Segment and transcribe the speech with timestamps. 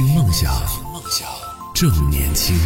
[0.00, 1.28] 听梦想，听梦想
[1.74, 2.56] 正年轻。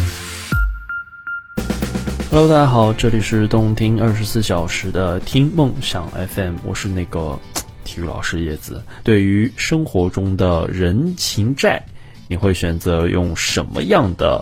[2.31, 7.37] Hello，大家好，这里是动听二十四小时的听梦想 FM，我是那个
[7.83, 8.81] 体育老师叶子。
[9.03, 11.85] 对于生活中的人情债，
[12.29, 14.41] 你会选择用什么样的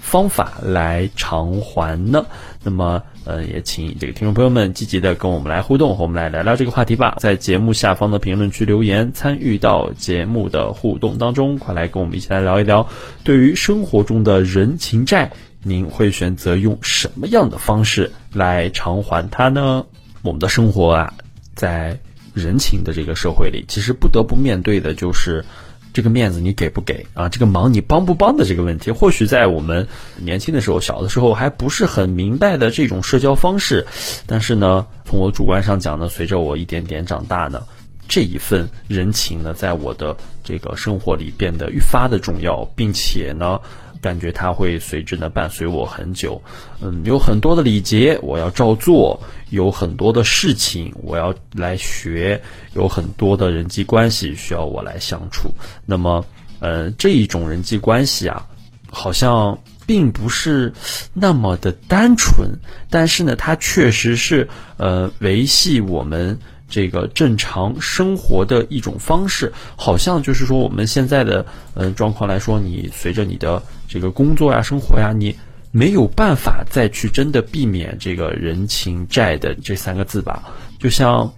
[0.00, 2.26] 方法来偿还呢？
[2.64, 7.16] 那么，呃，也请这个听众朋友们积极的跟我们来互动，和我们来聊聊这个话题吧。
[7.20, 12.88] 在节目下方的评论区留言，参与到节目的互动当中，快来跟我们一起来聊一聊，
[13.22, 15.30] 对于生活中的人情债。
[15.64, 19.86] 您会选择用什么样的方式来偿还它呢？
[20.22, 21.14] 我们的生活啊，
[21.54, 21.96] 在
[22.34, 25.44] 人情的这个社会里，其实不得不面对的就是
[25.92, 28.90] 这个面子你给不给啊，这个忙你帮不帮的这个问题。
[28.90, 33.86] 或许在我们年轻的时候、小的时候还不是很明白的这种社交方式，
[34.26, 37.62] 但是呢，从我主观上讲呢，随着我一点点长大呢。
[38.08, 43.58] 这一份人情呢，在我的这个生活里变得愈发的重要，并且呢，
[44.02, 46.42] 感觉它会随之呢伴随我很久。
[46.82, 49.18] 嗯，有很多的礼节我要照做，
[49.50, 52.42] 有很多的事情我要来学，
[52.74, 55.48] 有很多的人际关系需要我来相处。
[55.86, 56.22] 那么，
[56.58, 58.44] 呃，这一种人际关系啊，
[58.90, 60.72] 好像并不是
[61.14, 62.50] 那么的单纯，
[62.90, 66.38] 但是呢，它确实是呃维系我们。
[66.72, 75.36] 这个正常生活的一种方式，好像就是说我们现在的嗯、状况来说，你随着你的这个工作呀、生活呀，你
[75.70, 80.42] 没有办法再去真的避免这个人情债的这三个字吧。
[80.78, 81.30] 就像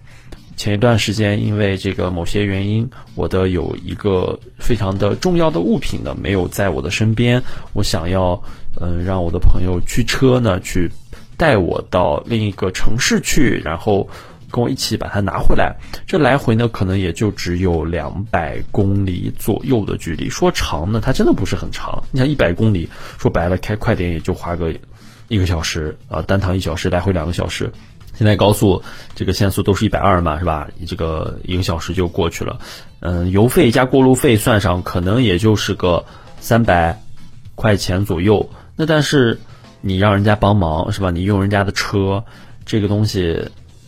[0.55, 8.41] 前一段时间，因为这个某些原因，我的有一个非常的重要的物品呢没有在我的身边，我想要
[8.79, 10.89] 嗯、让我的朋友驱车呢去
[11.35, 14.07] 带我到另一个城市去，然后。
[14.55, 15.75] 跟我一起把它拿回来，
[16.07, 20.29] 这来回呢可能也就只有两百公里左右的距离。
[20.29, 22.01] 说长呢，它真的不是很长。
[22.09, 24.73] 你像一百公里，说白了开快点也就花个
[25.27, 27.69] 一个小时啊，单趟一小时，来回两个小时。
[28.13, 28.81] 现在高速
[29.13, 30.69] 这个限速都是一百二嘛，是吧？
[30.87, 32.57] 这个一个小时就过去了。
[33.01, 36.05] 嗯，油费加过路费算上，可能也就是个
[36.39, 36.97] 三百
[37.55, 38.49] 块钱左右。
[38.77, 39.37] 那但是
[39.81, 41.11] 你让人家帮忙是吧？
[41.11, 42.23] 你用人家的车，
[42.65, 43.37] 这个东西。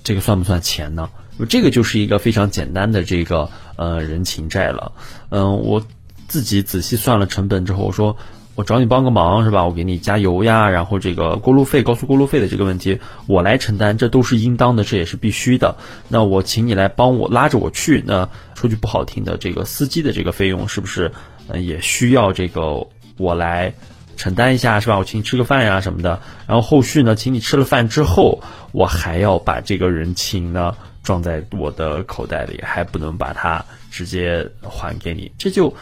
[0.08, 1.10] 这个算不算钱呢？
[1.50, 4.94] 这个就是一个非常简单的这个呃人情债了。
[5.28, 5.86] 嗯，我
[6.30, 8.16] 自己仔细算了成本之后，我说
[8.56, 9.66] 我找你帮个忙是吧？
[9.66, 15.76] 我给你加油呀，然后这个过路费、高速过路费的这个问题我来承担，这都是应当的，这也是必须的。
[16.08, 21.12] 那我请你来帮我拉着我去，那说句不好听的，这个司机的这个费用是不是
[21.50, 22.88] 呃也需要这个
[23.18, 23.74] 我来？
[24.18, 24.98] 承担一下是吧？
[24.98, 28.42] 我请你吃个饭呀什么的，然后后续呢，请你吃了饭之后，
[28.74, 35.74] 我还要把这个人情呢装在我的口袋里，还不能把它直接还给你，这就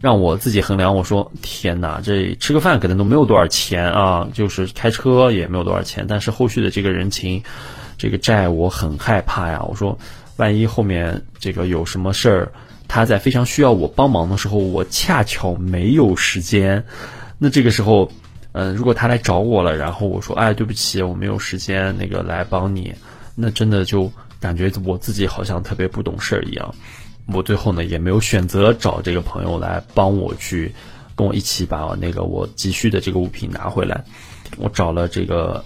[0.00, 0.94] 让我自己衡量。
[0.94, 7.42] 我说天哪，这吃个饭可能都没有多少钱啊，就是开车也没有多少钱，但是后续的这个人情，
[7.96, 9.62] 这个债我很害怕呀。
[9.62, 9.96] 我说
[10.36, 12.52] 万一后面这个有什么事儿，
[12.88, 16.84] 他在非常需要我帮忙的时候，我恰巧没有时间。
[17.44, 18.10] 那这个时候，
[18.52, 22.94] 嗯、如果他来找我了，然后我说，哎，对不起，我没有时间，那个来帮你，
[23.34, 24.10] 那真的就
[24.40, 26.74] 感觉我自己好像特别不懂事儿一样。
[27.26, 30.74] 我最后呢，也没有选择找这个朋友来帮我去
[31.14, 34.02] 跟我一起把那个我急需的这个物品拿回来。
[34.56, 35.62] 我找了这个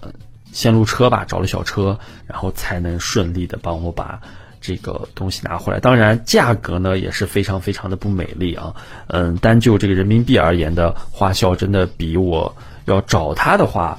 [0.51, 1.97] 线路车吧，找了小车，
[2.27, 4.21] 然后才能顺利的帮我把。
[4.61, 8.75] 这个东西拿回来，当然价格呢也是非常非常的不美丽啊。
[9.09, 12.55] 嗯，单就这个人民币而言的花销，真的比我
[12.87, 13.99] 要找他的话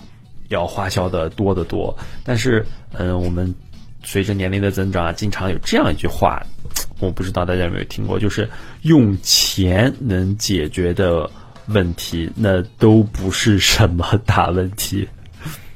[0.50, 1.98] 要花销的多得多。
[2.24, 3.54] 但是，嗯，我们
[4.04, 6.42] 随着年龄的增长啊，经常有这样一句话，
[7.00, 8.50] 我不知道大家有没有听过，就是
[8.82, 11.30] 用钱能解决的
[11.68, 15.08] 问题，那都不是什么大问题，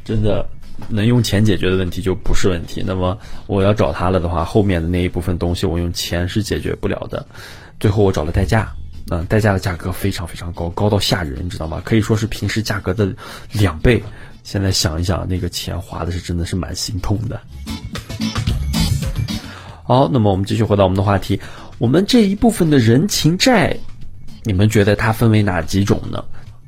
[0.03, 0.45] 真的。
[0.89, 2.83] 能用钱解决的问题就不是问题。
[2.85, 3.17] 那么
[3.47, 7.25] 我要找他了的话，后面的那一部分东西我用钱是解决不了的。
[7.79, 8.71] 最后我找了代驾，
[9.09, 11.81] 嗯、代驾的价格非常非常高，高到吓人，你知道吗？
[11.83, 13.13] 可以说是平时价格的
[13.51, 14.01] 两倍。
[14.43, 17.39] 现在想一想，那个钱花的是真的是蛮心痛的。
[19.83, 21.39] 好，那么我们继续回到我们的话题，
[21.77, 23.77] 我们这一部分的人情债，
[24.43, 26.23] 你们觉得它分为哪几种呢？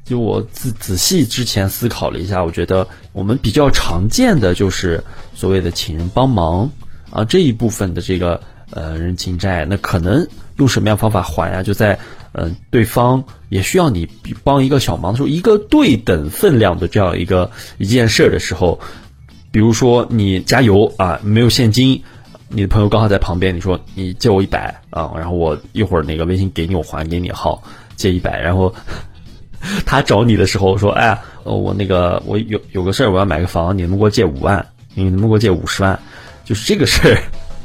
[0.06, 5.04] 就我仔仔细之前思考了一下，我觉得我们比较常见的就是
[5.34, 6.69] 所谓的请人帮忙
[7.10, 10.25] 啊这一部分的这个呃人情债，那可能
[10.57, 11.63] 用什么样方法还呀、啊？
[11.63, 11.98] 就在
[12.38, 14.06] 嗯、对方也需要你
[14.44, 18.78] 帮一个小忙的时候，一个对等分量的这样一个一件事的时候，
[19.52, 22.04] 比如说你加油啊没有现金，
[22.50, 27.63] 你的朋友刚好在旁边，你说你借我一百啊，然后我一会儿那个微信给你，我还给你好
[27.96, 28.75] 借一百，然后
[29.86, 34.66] 他找你的时候说，哎，我那个我有有个事儿，我要买个房，你能给我借五万？
[34.94, 36.00] 你能不能给我借五十万？
[36.44, 37.18] 就是这个事儿。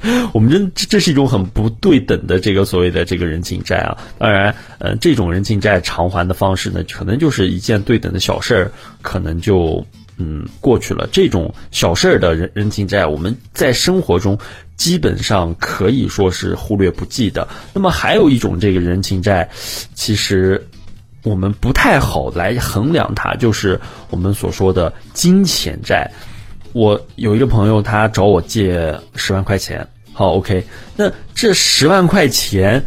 [0.33, 9.85] 我们真这这是一种很不对等的这个所谓的这个人情债啊，当然，呃，这种人情债偿还的方式呢，可能就是一件对等的小事儿，可能就
[10.17, 11.07] 嗯过去了。
[11.13, 14.39] 这种小事儿的人人情债，我们在生活中
[14.75, 17.47] 基本上可以说是忽略不计的。
[17.75, 19.47] 那么还有一种这个人情债，
[19.93, 20.67] 其实
[21.23, 23.81] 我们不太好来衡量它，就是
[24.11, 26.11] 我们所说的金钱债。
[26.73, 29.87] 我有一个朋友，他找我借十万块钱。
[30.13, 30.65] 好，OK，
[30.97, 32.85] 那这十万块钱，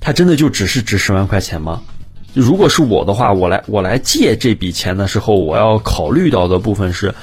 [0.00, 1.80] 他真的就只是值十万块钱吗？
[2.34, 7.14] 如果是我的话，我来我来借这笔钱的时候，我要考虑到的部分是，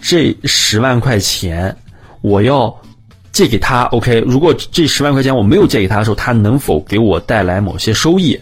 [0.00, 1.76] 这十万块钱
[2.20, 2.74] 我要
[3.32, 8.38] 借给他，OK，如果这十万块钱我没有借给他的时候，他能否给我带来某些收益？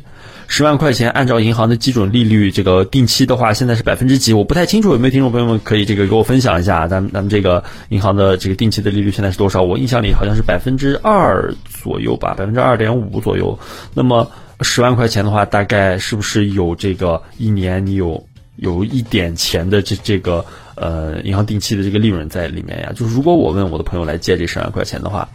[0.50, 4.32] 十万块钱，按照银行的基准利率，这个定期的话，现在是百分之几？
[4.32, 6.88] 我不太清楚，有没有听众朋友们可以这个给我分享一下？
[6.88, 9.62] 咱们咱们这个银行的这个定期的利率现在是多少？
[9.62, 13.58] 我印象里好像是百分之二左右吧，百分之二点五左右。
[13.92, 14.30] 那么
[14.62, 20.44] 十万块钱的话，大概是不是有这个一年你有有一点钱的这这个
[20.76, 22.92] 呃银行定期的这个利润在里面呀？
[22.96, 25.28] 就是如果我问我的朋友来借这十万块钱的话，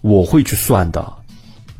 [0.00, 1.19] 我会去算的。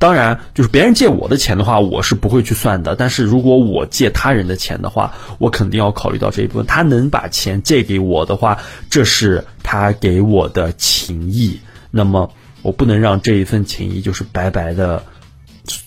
[0.00, 2.97] 当然，就是别人借我的钱的话，我是不会去算的。
[2.97, 6.67] 但是如果我借他人的钱的话，我肯定要考虑到这一部分。
[6.67, 8.58] 他能把钱借给我的话，
[8.88, 11.61] 这是他给我的情谊。
[11.91, 12.32] 那么
[12.62, 15.05] 我不能让这一份情谊就是白白的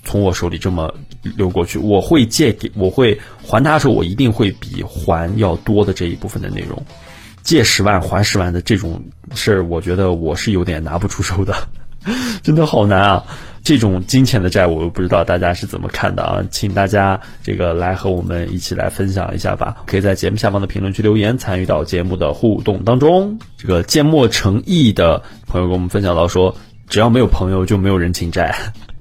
[0.04, 0.94] 从我手里这么
[1.36, 1.80] 流过去。
[1.80, 6.86] 我会借给，我会还他的时候，我一定会比还要多的这一部分的内容。
[7.42, 11.68] 借十万还十万的这种事儿，我觉得我是有点拿不出手的，
[12.44, 13.24] 真的好难啊。
[13.64, 16.44] 这种金钱的债我又不知道大家是怎么看的啊？
[16.52, 19.78] 请大家这个来和我们一起来分享一下吧。
[19.86, 23.40] 可以在节目下方的评论区留言，参与到节目的互动当中。
[23.58, 26.54] 这个缄默诚意的朋友跟我们分享到说，
[26.90, 28.54] 只要没有朋友就没有人情债。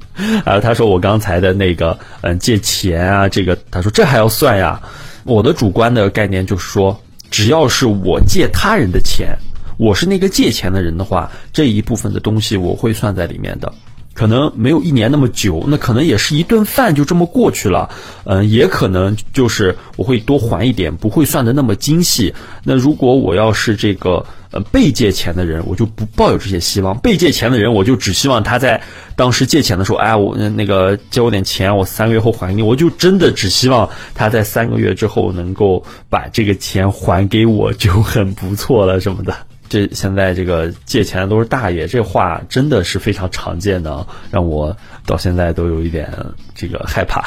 [0.44, 4.80] 啊他说我刚才的那个嗯借钱啊，这个他说这还要算呀？
[5.24, 7.02] 我的主观的概念就是说，
[7.32, 9.36] 只要是我借他人的钱，
[9.76, 13.72] 我是那个借钱的人的话，这一部分的东西我会算在里面的。
[14.14, 17.88] 可能没有一年那么久，那可能也是一顿饭就这么过去了，
[18.24, 22.34] 嗯，也可能就是我会多还一点，不会算的那么精细。
[22.62, 26.98] 那如果我要是这个呃被借钱的人，我就不抱有这些希望。
[26.98, 28.82] 被借钱的人，我就只希望他在
[29.16, 32.62] 当时借钱的时候，哎，我那个借我点钱，我三个月后还给你。
[32.62, 39.34] 我就真的只希望他在三个月之后能够把这个钱还给我，就很不错了什么的。
[39.72, 44.76] 这现在这个借钱都是大爷，这话真的是非常常见的，让我
[45.06, 46.12] 到现在都有一点
[46.54, 47.24] 这个害怕。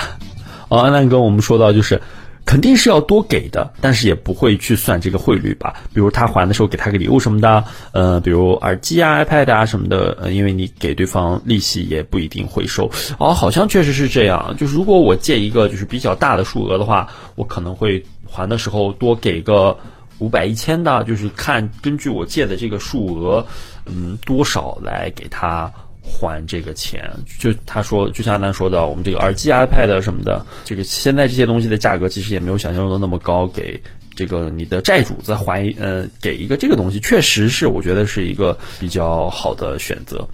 [0.68, 2.00] 哦，安南哥，我们说到就是
[2.46, 5.74] 肯定是要多给的，但是也不会去算这个汇率吧？
[5.92, 7.64] 比如他还的时候给他个礼物什么的，
[7.94, 12.92] 呃，比如耳机啊、iPad 啊什么的，呃，因为你给对方利息也不一定会收。
[13.18, 14.56] 哦，好像确实是这样。
[14.56, 19.76] 就是如果我借一个就是比较大的数额的话，我可能会还的时候多给个。
[20.20, 23.46] 五百一千的，就是看根据我借的这个数额，
[23.86, 25.72] 嗯，多少来给他
[26.02, 27.10] 还这个钱。
[27.40, 33.46] 就他说，就像咱说的，我们这个耳机、iPad 什么的，这个现在这些东西的价格其实也没有想象中的那么高。
[33.48, 33.82] 给
[34.16, 40.26] 这个你的债主再还，呃，给一个这个东西，确实是我觉得是一个比较好的选择。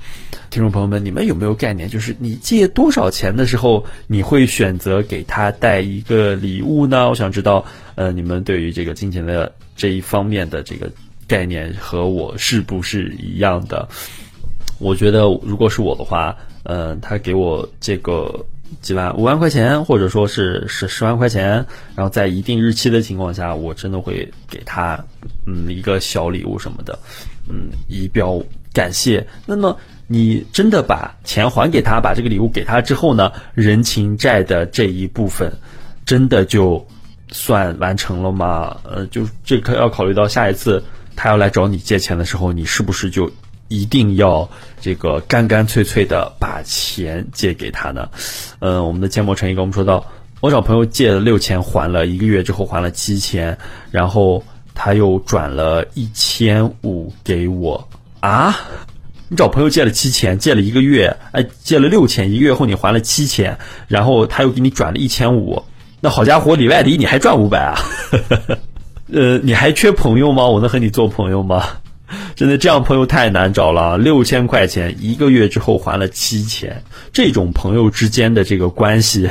[0.52, 1.90] 听众朋友们，你们有没有概念？
[1.90, 7.10] 就是你借多少钱的时候，你会选择给他带一个礼物呢？
[7.10, 10.92] 我想知道，呃，你们对于这个金钱的这一方面的这个
[11.28, 13.90] 概念和我是不是一样的？
[14.78, 18.46] 我觉得，如果是我的话，呃，他给我这个
[18.80, 25.04] 几万、五万块钱，或者说是十十万块钱，然后在一定日期的情况下，我真的会给他
[25.48, 27.00] 嗯一个小礼物什么的，
[27.50, 28.40] 嗯，以表
[28.72, 29.26] 感谢。
[29.48, 29.76] 那么。
[30.14, 35.50] 你真的把钱还给他，把这个礼物给他之后呢，人情债的这一部分，
[36.06, 36.86] 真的就
[37.32, 38.78] 算完成了吗？
[38.84, 40.84] 呃，就这可要考虑到下一次
[41.16, 43.32] 他要来找你借钱的时候，你是不是就
[43.70, 48.10] 一定要这个干干脆脆的把钱借给他呢？
[48.60, 50.06] 嗯，我们的建模陈毅跟我们说到，
[50.42, 53.58] 我找朋友借了六千，还了一个月之后还了七千，
[53.92, 57.88] 然后他又转了一千五给我
[58.20, 58.60] 啊。
[59.30, 63.58] 你找朋友借了七千，借了一个月，哎，借了六千，一个月后你还了七千，
[63.88, 65.64] 然后他又给你转了一千五，
[66.04, 67.78] 那好家伙，里外里你还赚五百啊？
[69.14, 70.44] 呃，你还缺朋友吗？
[70.46, 71.64] 我能和你做朋友吗？
[72.36, 76.82] 真的这样朋友太难找了，六千块钱一个月之后还了七千，
[77.14, 79.30] 这种朋友之间的这个关系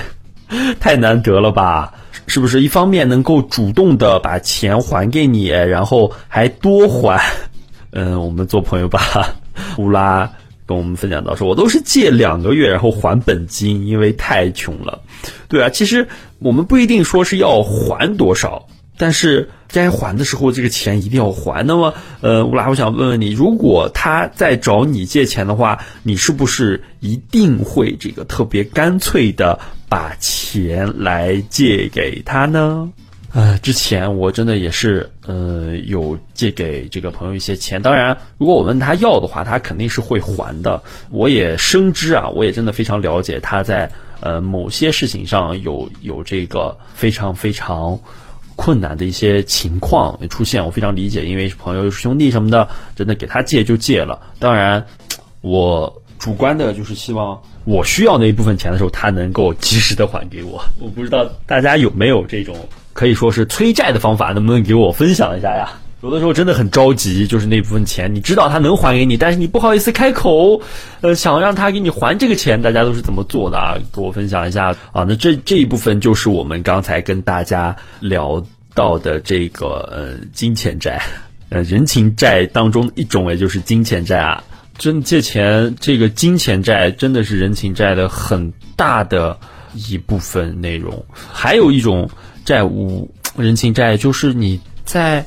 [0.79, 1.93] 太难得了吧？
[2.29, 2.63] 是不是？
[2.63, 7.21] 一方面能够主动的把钱还给你，然后还多还。
[7.91, 9.35] 嗯，我们做朋友吧。
[9.77, 10.31] 乌拉
[10.71, 15.03] 跟我们分享到说，我都是借两个月然后还本金，因为太穷了。
[15.49, 16.07] 对啊，其实
[16.39, 18.69] 我们不一定说是要还多少。
[18.97, 21.67] 但是该还的时候，这个钱一定要还。
[21.67, 29.59] 那么，呃，乌拉，我想问问你，如果他在找你借钱的话，你是不是一定会这个特别干脆的
[29.89, 32.89] 把钱来借给他呢？
[33.33, 37.81] 呃，之前我真的也是，呃，有借给这个朋友一些钱。
[37.81, 40.83] 当然，如果我问他要的话，他肯定是会还的。
[41.11, 47.99] 我也深知啊，我也真的非常了解他在呃某些事情上有有这个非常非常。
[48.57, 54.21] 困难的一些情况出现，我非常理解，因为朋友又是兄弟什么的，真的给他借就借了。
[54.39, 54.85] 当然，
[55.41, 60.63] 我主观的就是希望我需要那一部分钱的时候，他能够及时的还给我。
[60.79, 62.55] 我不知道大家有没有这种
[63.01, 65.73] 可以说是催债的方法，能不能给我分享一下呀？
[66.03, 70.61] 有的时候真的很着急，就是那部分钱，你知道他能还给你，但是你不好意思开口，
[71.01, 73.75] 呃，想让他给你还这个钱，大家都是怎么做的啊？
[73.91, 75.07] 给我分享一下啊。
[75.09, 81.01] 那这这一部分就是我们刚才跟大家聊到的这个呃金钱债，
[81.49, 84.45] 呃人情债当中一种，也就是金钱债啊。
[84.77, 89.39] 真借钱这个金钱债真的是人情债的很大的
[89.75, 91.03] 一部分内容。
[91.33, 92.11] 还有一种
[92.51, 95.25] 债务人情债，就是你在。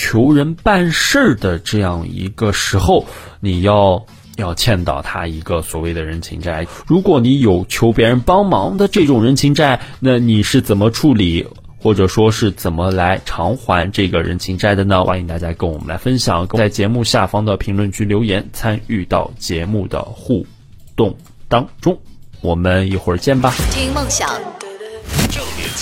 [0.00, 3.04] 求人办事儿的这样一个时候，
[3.40, 4.06] 你要
[4.36, 6.68] 要欠到他一个所谓的人情债。
[6.86, 11.44] 如果你有求别人帮忙的这种人情债，那你是怎么处理，
[11.80, 15.02] 或者说是怎么来偿还这个人情债的呢？
[15.02, 20.46] 欢迎大家跟我们来分享，在节目下方的评论区留言，参与到节目的互
[20.94, 21.16] 动
[21.48, 21.98] 当中。
[22.40, 23.52] 我们一会儿见吧。
[23.72, 24.30] 听梦想，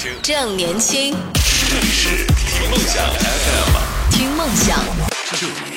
[0.07, 1.17] 轻，正年轻，
[1.69, 4.13] 这里是听梦想 FM。
[4.13, 5.76] 听梦想。